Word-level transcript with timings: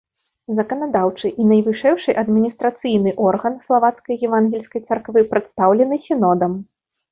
Заканадаўчы 0.59 1.27
і 1.43 1.45
найвышэйшы 1.51 2.15
адміністрацыйны 2.21 3.13
орган 3.27 3.53
славацкай 3.67 4.21
евангельскай 4.31 4.81
царквы 4.89 5.27
прадстаўлены 5.37 6.03
сінодам. 6.11 6.61